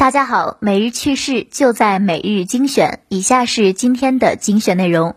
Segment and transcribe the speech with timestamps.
[0.00, 3.00] 大家好，每日趣事就在每日精选。
[3.08, 5.14] 以下是今天的精选内容。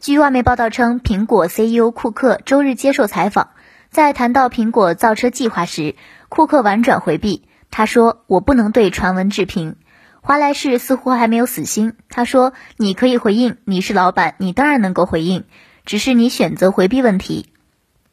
[0.00, 3.50] 据外媒报道称，苹果 CEO 库克周日接受采访，
[3.90, 5.96] 在谈到苹果造车计划时，
[6.30, 7.46] 库克婉转回避。
[7.70, 9.76] 他说：“我不能对传闻置评。”
[10.22, 11.92] 华莱士似乎还没有死心。
[12.08, 15.44] 他说：“你可以回应，你是老板，你当然能够回应，
[15.84, 17.50] 只是你选择回避问题。”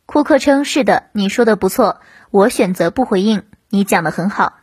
[0.05, 3.43] 库克称：“是的，你说的不错，我选择不回应。
[3.69, 4.57] 你讲的很好。”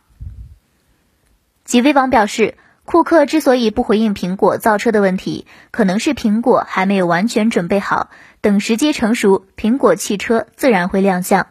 [1.71, 8.11] 极微网表示，库克之所以不回应苹果造车的问题，可能是苹果还没有完全准备好，
[8.41, 11.47] 等时机成熟，苹果汽车自然会亮相。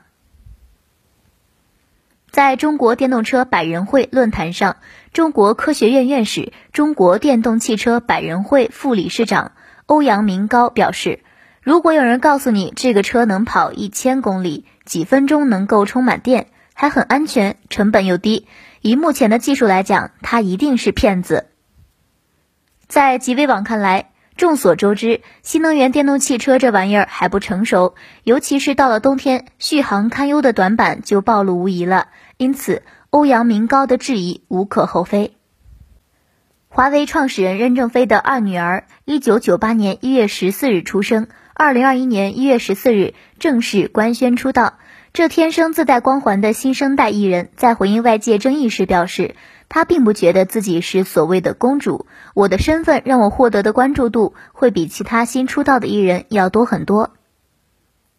[2.30, 4.76] 在中国电动车百人会论坛上，
[5.14, 9.54] 中国科学院院士、中国电动汽车百人会副理事长
[9.86, 11.22] 欧阳明高表示，
[11.62, 16.48] 如果有人告诉你这个车能跑一千公里，几分钟能够充满电，
[16.80, 18.48] 还很安全，成本又低。
[18.80, 21.48] 以目前的技术来讲，他一定是骗子。
[22.88, 32.08] 在极微网看来，众所周知，新能源电动汽车这玩意儿还不成熟，尤其是到了冬天，续航堪忧的短板就暴露无遗了。
[32.38, 35.36] 因此，欧阳明高的质疑无可厚非。
[36.70, 44.76] 华为创始人任正非的二女儿，一九九八年一月十四日出生，二零二一年一月十四日正式官宣出道。
[45.12, 49.36] 这天生自带光环的新生代艺人，在回应外界争议时表示，
[49.68, 52.06] 他并不觉得自己是所谓的公主。
[52.36, 57.12] 我的身份让我获得的关注度会比其他新出道的艺人要多很多。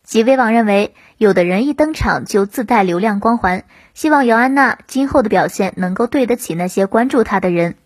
[0.02, 7.76] 极微网认为，有的人一登场就自带流量光环，希望姚安娜今后的表现能够对得起那些关注她的人。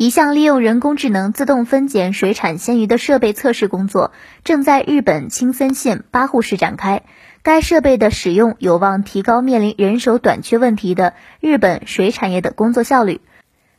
[0.00, 4.12] 一项利用人工智能自动分拣水产鲜鱼的设备测试工作
[4.44, 7.02] 正在日本青森县八户市展开。
[7.42, 13.20] 该设备的使用有望提高面临人手短缺问题的日本水产业的工作效率。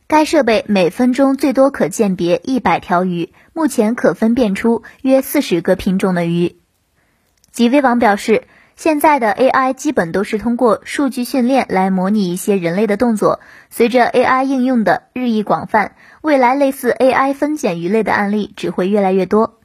[0.06, 6.54] 该设备每分钟最多可鉴别一百条鱼，目前可分辨出约四十个品种的鱼。
[7.50, 8.44] 极微网表示。
[8.76, 13.40] 现在的 AI 基本都是通过数据训练来模拟一些人类的动作。
[13.70, 19.58] 随着 AI 应用的日益广泛，未来类似 AI 分拣鱼类的案例只会越来越多。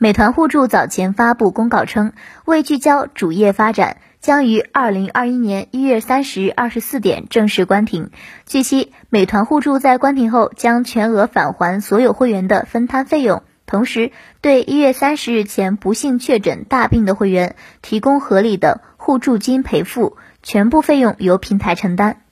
[0.00, 2.12] 美团互助早前发布公告称，
[2.44, 8.10] 为聚焦主业发展，将于二零二一年一月三十日二十四点正式关停。
[8.46, 13.42] 据悉，美团互助在关停后将全额返还所有会员的分摊费用。
[13.68, 22.22] 同时，对一月三十日前不幸确诊大病的会员提供合理的互助金赔付，全部费用由平台承担。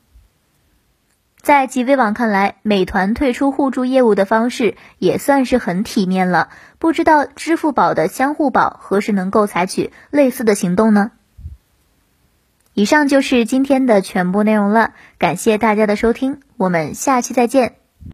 [1.40, 6.48] 在极微网看来，美团退出互助业务的方式也算是很体面了。
[6.78, 11.12] 不知道支付宝的相互宝何时能够采取类似的行动呢？
[12.72, 17.85] 以上就是今天的全部内容了，感谢大家的收听，我们下期再见。